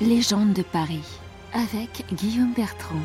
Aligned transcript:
Légende 0.00 0.54
de 0.54 0.62
Paris 0.62 1.04
avec 1.52 2.06
Guillaume 2.14 2.54
Bertrand. 2.56 2.96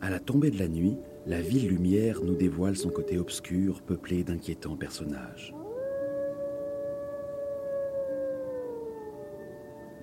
À 0.00 0.08
la 0.08 0.20
tombée 0.20 0.52
de 0.52 0.58
la 0.60 0.68
nuit, 0.68 0.96
la 1.26 1.40
ville 1.40 1.66
lumière 1.66 2.22
nous 2.22 2.36
dévoile 2.36 2.76
son 2.76 2.90
côté 2.90 3.18
obscur 3.18 3.82
peuplé 3.82 4.22
d'inquiétants 4.22 4.76
personnages. 4.76 5.52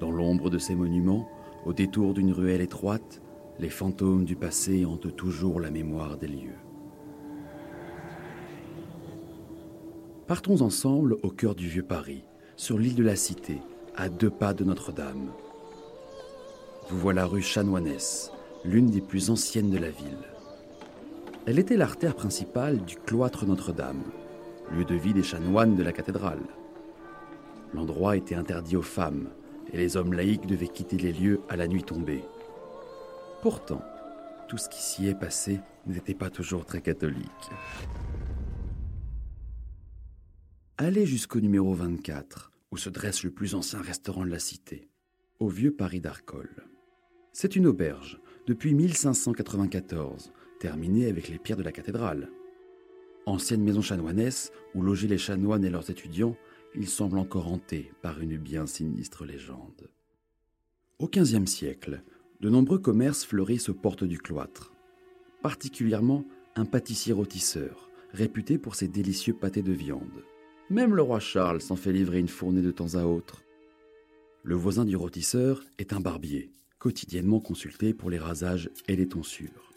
Dans 0.02 0.12
l'ombre 0.12 0.50
de 0.50 0.58
ces 0.58 0.76
monuments, 0.76 1.30
au 1.66 1.72
détour 1.72 2.14
d'une 2.14 2.34
ruelle 2.34 2.60
étroite, 2.60 3.22
les 3.60 3.70
fantômes 3.70 4.25
du 4.25 4.36
passé 4.36 4.86
hantent 4.86 5.16
toujours 5.16 5.60
la 5.60 5.71
mémoire 5.71 6.18
des 6.18 6.28
lieux. 6.28 6.60
Partons 10.28 10.61
ensemble 10.61 11.18
au 11.24 11.30
cœur 11.30 11.56
du 11.56 11.68
vieux 11.68 11.83
Paris, 11.83 12.24
sur 12.56 12.78
l'île 12.78 12.96
de 12.96 13.04
la 13.04 13.16
Cité, 13.16 13.60
à 13.96 14.10
deux 14.10 14.30
pas 14.30 14.54
de 14.54 14.64
Notre-Dame. 14.64 15.32
Vous 16.89 17.00
voilà 17.00 17.25
rue 17.25 17.42
Chanoinesse, 17.42 18.32
l'une 18.64 18.88
des 18.88 19.02
plus 19.02 19.30
anciennes 19.30 19.71
de 19.71 19.78
la 19.78 19.89
ville. 19.89 20.28
Elle 21.46 21.60
était 21.60 21.78
l'artère 21.78 22.16
principale 22.16 22.83
du 22.83 22.97
cloître 22.97 23.46
Notre-Dame, 23.46 24.04
lieu 24.71 24.86
de 24.86 24.96
vie 24.96 25.14
des 25.14 25.24
chanoines 25.24 25.75
de 25.75 25.83
la 25.83 25.94
cathédrale. 25.94 26.44
L'endroit 27.74 28.18
était 28.18 28.36
interdit 28.36 28.75
aux 28.75 28.82
femmes, 28.82 29.30
et 29.71 29.78
les 29.78 29.97
hommes 29.97 30.14
laïcs 30.14 30.46
devaient 30.46 30.68
quitter 30.68 30.97
les 30.97 31.14
lieux 31.14 31.42
à 31.50 31.55
la 31.55 31.68
nuit 31.68 31.83
tombée. 31.83 32.23
Pourtant, 33.41 33.83
tout 34.47 34.58
ce 34.58 34.67
qui 34.67 34.81
s'y 34.81 35.08
est 35.08 35.19
passé 35.19 35.59
n'était 35.86 36.16
pas 36.16 36.31
toujours 36.31 36.66
très 36.66 36.81
catholique. 36.81 37.52
Allez 40.77 41.05
jusqu'au 41.05 41.39
numéro 41.39 41.73
24, 41.73 42.52
où 42.71 42.77
se 42.77 42.89
dresse 42.89 43.23
le 43.23 43.31
plus 43.31 43.53
ancien 43.53 43.79
restaurant 43.79 44.25
de 44.25 44.31
la 44.31 44.39
cité, 44.39 44.89
au 45.39 45.49
vieux 45.49 45.71
Paris 45.71 45.99
d'Arcole. 45.99 46.66
C'est 47.31 47.55
une 47.55 47.67
auberge, 47.67 48.19
depuis 48.47 48.73
1594, 48.73 50.31
terminée 50.59 51.07
avec 51.07 51.29
les 51.29 51.38
pierres 51.38 51.57
de 51.57 51.63
la 51.63 51.72
cathédrale. 51.72 52.29
Ancienne 53.27 53.63
maison 53.63 53.81
chanoinesse 53.81 54.51
où 54.73 54.81
logeaient 54.81 55.07
les 55.07 55.17
chanoines 55.19 55.63
et 55.63 55.69
leurs 55.69 55.91
étudiants, 55.91 56.35
il 56.73 56.88
semble 56.88 57.19
encore 57.19 57.51
hanté 57.51 57.91
par 58.01 58.19
une 58.19 58.38
bien 58.38 58.66
sinistre 58.66 59.25
légende. 59.25 59.89
Au 60.99 61.07
XVe 61.07 61.45
siècle, 61.45 62.01
de 62.39 62.49
nombreux 62.49 62.80
commerces 62.80 63.25
fleurissent 63.25 63.69
aux 63.69 63.73
portes 63.73 64.03
du 64.03 64.17
cloître, 64.17 64.73
particulièrement 65.41 66.25
un 66.55 66.66
pâtissier 66.66 67.13
rôtisseur, 67.13 67.89
réputé 68.13 68.57
pour 68.57 68.75
ses 68.75 68.88
délicieux 68.88 69.33
pâtés 69.33 69.63
de 69.63 69.71
viande. 69.71 70.23
Même 70.69 70.95
le 70.95 71.02
roi 71.02 71.19
Charles 71.19 71.61
s'en 71.61 71.75
fait 71.75 71.94
livrer 71.94 72.19
une 72.19 72.27
fournée 72.27 72.61
de 72.61 72.71
temps 72.71 72.95
à 72.95 73.03
autre. 73.05 73.44
Le 74.44 74.55
voisin 74.55 74.85
du 74.85 74.95
rôtisseur 74.95 75.63
est 75.77 75.94
un 75.94 75.99
barbier, 75.99 76.52
quotidiennement 76.79 77.39
consulté 77.39 77.94
pour 77.94 78.09
les 78.09 78.19
rasages 78.19 78.69
et 78.88 78.95
les 78.95 79.07
tonsures. 79.07 79.73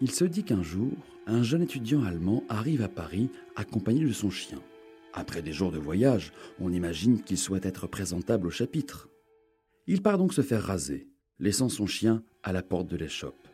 Il 0.00 0.10
se 0.10 0.24
dit 0.24 0.44
qu'un 0.44 0.62
jour, 0.62 0.92
un 1.26 1.42
jeune 1.42 1.62
étudiant 1.62 2.04
allemand 2.04 2.44
arrive 2.48 2.82
à 2.82 2.88
Paris 2.88 3.30
accompagné 3.56 4.04
de 4.04 4.12
son 4.12 4.30
chien. 4.30 4.60
Après 5.12 5.42
des 5.42 5.52
jours 5.52 5.72
de 5.72 5.78
voyage, 5.78 6.32
on 6.60 6.72
imagine 6.72 7.22
qu'il 7.22 7.38
souhaite 7.38 7.66
être 7.66 7.86
présentable 7.86 8.46
au 8.46 8.50
chapitre. 8.50 9.08
Il 9.86 10.02
part 10.02 10.18
donc 10.18 10.32
se 10.32 10.42
faire 10.42 10.62
raser, 10.62 11.08
laissant 11.40 11.68
son 11.68 11.86
chien 11.86 12.22
à 12.42 12.52
la 12.52 12.62
porte 12.62 12.88
de 12.88 12.96
l'échoppe. 12.96 13.48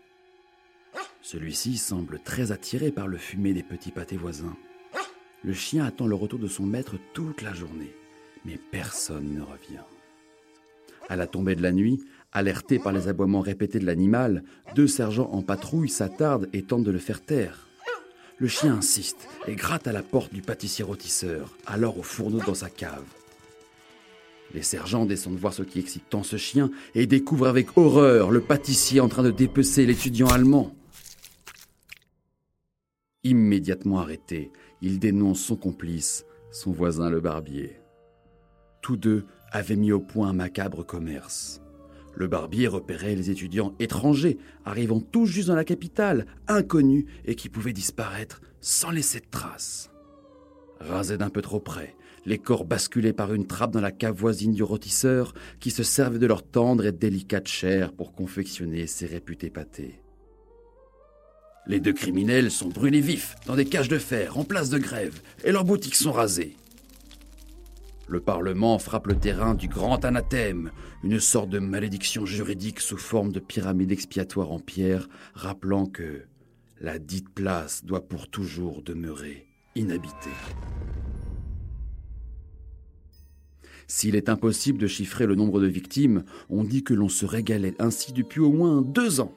Celui-ci 1.20 1.76
semble 1.76 2.18
très 2.18 2.52
attiré 2.52 2.90
par 2.90 3.08
le 3.08 3.16
fumet 3.16 3.52
des 3.52 3.62
petits 3.62 3.90
pâtés 3.90 4.16
voisins. 4.16 4.56
Le 5.42 5.52
chien 5.52 5.84
attend 5.84 6.06
le 6.06 6.14
retour 6.14 6.38
de 6.38 6.48
son 6.48 6.64
maître 6.64 6.96
toute 7.12 7.42
la 7.42 7.52
journée, 7.52 7.94
mais 8.44 8.58
personne 8.70 9.34
ne 9.34 9.42
revient. 9.42 9.84
À 11.08 11.16
la 11.16 11.26
tombée 11.26 11.54
de 11.54 11.62
la 11.62 11.72
nuit, 11.72 12.02
alertés 12.32 12.78
par 12.78 12.92
les 12.92 13.08
aboiements 13.08 13.40
répétés 13.40 13.78
de 13.78 13.86
l'animal, 13.86 14.42
deux 14.74 14.86
sergents 14.86 15.30
en 15.32 15.42
patrouille 15.42 15.90
s'attardent 15.90 16.48
et 16.52 16.62
tentent 16.62 16.84
de 16.84 16.90
le 16.90 16.98
faire 16.98 17.22
taire. 17.22 17.68
Le 18.38 18.48
chien 18.48 18.74
insiste 18.74 19.28
et 19.46 19.54
gratte 19.54 19.86
à 19.86 19.92
la 19.92 20.02
porte 20.02 20.32
du 20.32 20.42
pâtissier 20.42 20.84
rôtisseur, 20.84 21.56
alors 21.66 21.98
au 21.98 22.02
fourneau 22.02 22.40
dans 22.40 22.54
sa 22.54 22.70
cave. 22.70 23.04
Les 24.54 24.62
sergents 24.62 25.04
descendent 25.04 25.36
voir 25.36 25.52
ce 25.52 25.64
qui 25.64 25.80
excite 25.80 26.08
tant 26.08 26.22
ce 26.22 26.36
chien 26.36 26.70
et 26.94 27.06
découvrent 27.06 27.48
avec 27.48 27.76
horreur 27.76 28.30
le 28.30 28.40
pâtissier 28.40 29.00
en 29.00 29.08
train 29.08 29.24
de 29.24 29.32
dépecer 29.32 29.84
l'étudiant 29.84 30.28
allemand. 30.28 30.72
Immédiatement 33.24 33.98
arrêté, 33.98 34.52
il 34.80 35.00
dénonce 35.00 35.40
son 35.40 35.56
complice, 35.56 36.24
son 36.52 36.70
voisin 36.70 37.10
le 37.10 37.20
barbier. 37.20 37.80
Tous 38.80 38.96
deux 38.96 39.24
avaient 39.50 39.76
mis 39.76 39.90
au 39.90 40.00
point 40.00 40.28
un 40.28 40.34
macabre 40.34 40.86
commerce. 40.86 41.60
Le 42.14 42.28
barbier 42.28 42.68
repérait 42.68 43.16
les 43.16 43.30
étudiants 43.30 43.74
étrangers, 43.80 44.38
arrivant 44.64 45.00
tout 45.00 45.26
juste 45.26 45.48
dans 45.48 45.56
la 45.56 45.64
capitale, 45.64 46.26
inconnus 46.46 47.06
et 47.24 47.34
qui 47.34 47.48
pouvaient 47.48 47.72
disparaître 47.72 48.40
sans 48.60 48.90
laisser 48.90 49.18
de 49.18 49.26
traces. 49.30 49.90
Rasés 50.80 51.18
d'un 51.18 51.30
peu 51.30 51.42
trop 51.42 51.60
près, 51.60 51.96
les 52.26 52.38
corps 52.38 52.64
basculés 52.64 53.12
par 53.12 53.32
une 53.32 53.46
trappe 53.46 53.72
dans 53.72 53.80
la 53.80 53.92
cave 53.92 54.16
voisine 54.16 54.52
du 54.52 54.62
rôtisseur, 54.62 55.34
qui 55.60 55.70
se 55.70 55.82
servait 55.82 56.18
de 56.18 56.26
leur 56.26 56.42
tendre 56.42 56.86
et 56.86 56.92
délicate 56.92 57.48
chair 57.48 57.92
pour 57.92 58.12
confectionner 58.12 58.86
ses 58.86 59.06
réputés 59.06 59.50
pâtés. 59.50 60.00
Les 61.66 61.80
deux 61.80 61.92
criminels 61.92 62.50
sont 62.50 62.68
brûlés 62.68 63.00
vifs 63.00 63.36
dans 63.46 63.56
des 63.56 63.64
cages 63.64 63.88
de 63.88 63.98
fer 63.98 64.36
en 64.38 64.44
place 64.44 64.68
de 64.68 64.78
grève, 64.78 65.20
et 65.44 65.52
leurs 65.52 65.64
boutiques 65.64 65.94
sont 65.94 66.12
rasées. 66.12 66.56
Le 68.06 68.20
Parlement 68.20 68.78
frappe 68.78 69.06
le 69.06 69.16
terrain 69.16 69.54
du 69.54 69.66
grand 69.66 70.04
anathème, 70.04 70.70
une 71.02 71.20
sorte 71.20 71.48
de 71.48 71.58
malédiction 71.58 72.26
juridique 72.26 72.80
sous 72.80 72.98
forme 72.98 73.32
de 73.32 73.40
pyramide 73.40 73.92
expiatoire 73.92 74.52
en 74.52 74.60
pierre, 74.60 75.08
rappelant 75.32 75.86
que 75.86 76.24
la 76.80 76.98
dite 76.98 77.30
place 77.30 77.82
doit 77.84 78.06
pour 78.06 78.28
toujours 78.28 78.82
demeurer 78.82 79.46
inhabitée. 79.74 80.30
S'il 83.86 84.16
est 84.16 84.28
impossible 84.28 84.78
de 84.78 84.86
chiffrer 84.86 85.26
le 85.26 85.34
nombre 85.34 85.60
de 85.60 85.66
victimes, 85.66 86.24
on 86.48 86.64
dit 86.64 86.84
que 86.84 86.94
l'on 86.94 87.08
se 87.08 87.26
régalait 87.26 87.74
ainsi 87.78 88.12
depuis 88.12 88.40
au 88.40 88.50
moins 88.50 88.82
deux 88.82 89.20
ans. 89.20 89.32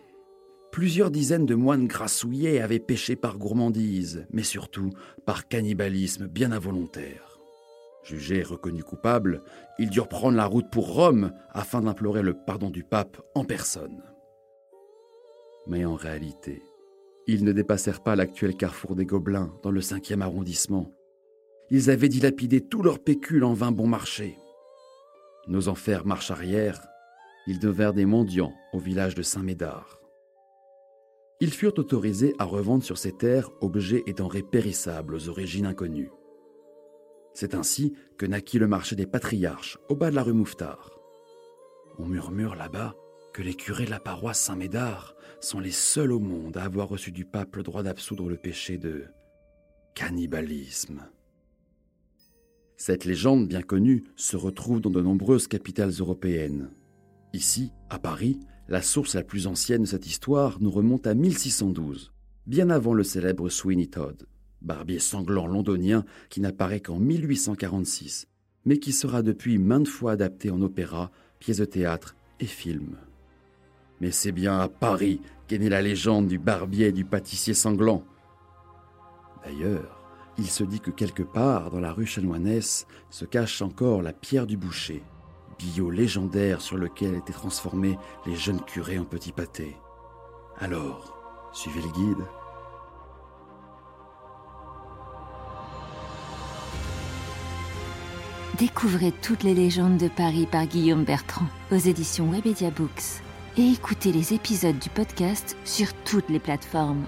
Plusieurs 0.71 1.11
dizaines 1.11 1.45
de 1.45 1.55
moines 1.55 1.87
grassouillés 1.87 2.61
avaient 2.61 2.79
péché 2.79 3.15
par 3.15 3.37
gourmandise, 3.37 4.25
mais 4.31 4.43
surtout 4.43 4.91
par 5.25 5.47
cannibalisme 5.47 6.27
bien 6.27 6.51
involontaire. 6.51 7.39
Jugés 8.03 8.37
et 8.37 8.43
reconnus 8.43 8.83
coupables, 8.83 9.41
ils 9.79 9.89
durent 9.89 10.07
prendre 10.07 10.37
la 10.37 10.45
route 10.45 10.69
pour 10.71 10.93
Rome 10.93 11.31
afin 11.51 11.81
d'implorer 11.81 12.21
le 12.21 12.33
pardon 12.33 12.69
du 12.69 12.83
pape 12.83 13.21
en 13.35 13.43
personne. 13.43 14.01
Mais 15.67 15.83
en 15.83 15.95
réalité, 15.95 16.61
ils 17.27 17.43
ne 17.43 17.51
dépassèrent 17.51 18.01
pas 18.01 18.15
l'actuel 18.15 18.55
carrefour 18.55 18.95
des 18.95 19.05
Gobelins 19.05 19.53
dans 19.61 19.71
le 19.71 19.81
5e 19.81 20.21
arrondissement. 20.21 20.93
Ils 21.69 21.89
avaient 21.89 22.07
dilapidé 22.07 22.61
tout 22.61 22.81
leur 22.81 22.99
pécule 22.99 23.43
en 23.43 23.53
vain 23.53 23.73
bon 23.73 23.87
marché. 23.87 24.37
Nos 25.47 25.67
enfers 25.67 26.05
marche 26.05 26.31
arrière, 26.31 26.81
ils 27.45 27.59
devinrent 27.59 27.93
des 27.93 28.05
mendiants 28.05 28.53
au 28.73 28.79
village 28.79 29.15
de 29.15 29.21
Saint-Médard. 29.21 30.01
Ils 31.39 31.51
furent 31.51 31.77
autorisés 31.77 32.33
à 32.39 32.45
revendre 32.45 32.83
sur 32.83 32.97
ces 32.97 33.11
terres 33.11 33.51
objets 33.61 34.03
et 34.07 34.13
denrées 34.13 34.43
périssables 34.43 35.13
aux 35.13 35.29
origines 35.29 35.65
inconnues. 35.65 36.11
C'est 37.33 37.53
ainsi 37.53 37.93
que 38.17 38.25
naquit 38.25 38.57
le 38.57 38.67
marché 38.67 38.95
des 38.95 39.05
patriarches 39.05 39.77
au 39.89 39.95
bas 39.95 40.09
de 40.09 40.15
la 40.15 40.23
rue 40.23 40.33
Mouffetard. 40.33 40.97
On 41.99 42.07
murmure 42.07 42.55
là-bas 42.55 42.95
que 43.37 43.43
les 43.43 43.53
curés 43.53 43.85
de 43.85 43.91
la 43.91 43.99
paroisse 43.99 44.39
Saint-Médard 44.39 45.15
sont 45.41 45.59
les 45.59 45.69
seuls 45.69 46.11
au 46.11 46.17
monde 46.17 46.57
à 46.57 46.63
avoir 46.63 46.89
reçu 46.89 47.11
du 47.11 47.23
pape 47.23 47.55
le 47.55 47.61
droit 47.61 47.83
d'absoudre 47.83 48.29
le 48.29 48.35
péché 48.35 48.79
de 48.79 49.03
cannibalisme. 49.93 51.03
Cette 52.77 53.05
légende 53.05 53.47
bien 53.47 53.61
connue 53.61 54.05
se 54.15 54.37
retrouve 54.37 54.81
dans 54.81 54.89
de 54.89 55.01
nombreuses 55.01 55.47
capitales 55.47 55.91
européennes. 55.99 56.71
Ici, 57.31 57.73
à 57.91 57.99
Paris, 57.99 58.39
la 58.69 58.81
source 58.81 59.13
la 59.13 59.21
plus 59.21 59.45
ancienne 59.45 59.83
de 59.83 59.87
cette 59.87 60.07
histoire 60.07 60.59
nous 60.59 60.71
remonte 60.71 61.05
à 61.05 61.13
1612, 61.13 62.11
bien 62.47 62.71
avant 62.71 62.95
le 62.95 63.03
célèbre 63.03 63.49
Sweeney 63.49 63.85
Todd 63.85 64.25
barbier 64.63 64.97
sanglant 64.97 65.45
londonien 65.45 66.05
qui 66.29 66.41
n'apparaît 66.41 66.81
qu'en 66.81 66.97
1846, 66.97 68.27
mais 68.65 68.79
qui 68.79 68.93
sera 68.93 69.21
depuis 69.21 69.59
maintes 69.59 69.87
fois 69.87 70.13
adapté 70.13 70.49
en 70.49 70.59
opéra, 70.63 71.11
pièces 71.37 71.57
de 71.57 71.65
théâtre 71.65 72.15
et 72.39 72.47
film. 72.47 72.97
Mais 74.01 74.11
c'est 74.11 74.31
bien 74.31 74.59
à 74.59 74.67
Paris 74.67 75.21
qu'est 75.47 75.57
née 75.57 75.69
la 75.69 75.81
légende 75.81 76.27
du 76.27 76.37
barbier 76.37 76.87
et 76.87 76.91
du 76.91 77.05
pâtissier 77.05 77.53
sanglant. 77.53 78.03
D'ailleurs, 79.43 79.97
il 80.37 80.47
se 80.47 80.63
dit 80.63 80.79
que 80.79 80.91
quelque 80.91 81.23
part 81.23 81.71
dans 81.71 81.79
la 81.79 81.91
rue 81.91 82.05
Chanoinesse 82.05 82.85
se 83.09 83.25
cache 83.25 83.61
encore 83.61 84.01
la 84.01 84.13
pierre 84.13 84.45
du 84.45 84.57
boucher, 84.57 85.03
bio 85.57 85.89
légendaire 85.89 86.61
sur 86.61 86.77
lequel 86.77 87.15
étaient 87.15 87.33
transformés 87.33 87.97
les 88.25 88.35
jeunes 88.35 88.61
curés 88.61 88.99
en 88.99 89.05
petits 89.05 89.31
pâtés. 89.31 89.77
Alors, 90.59 91.17
suivez 91.53 91.81
le 91.81 91.89
guide. 91.89 92.25
Découvrez 98.59 99.11
toutes 99.11 99.43
les 99.43 99.53
légendes 99.53 99.97
de 99.97 100.07
Paris 100.07 100.47
par 100.51 100.65
Guillaume 100.65 101.03
Bertrand 101.03 101.45
aux 101.71 101.75
éditions 101.75 102.31
Webedia 102.31 102.71
Books 102.71 103.21
et 103.57 103.71
écoutez 103.71 104.11
les 104.11 104.33
épisodes 104.33 104.77
du 104.77 104.89
podcast 104.89 105.57
sur 105.65 105.87
toutes 106.03 106.29
les 106.29 106.39
plateformes. 106.39 107.05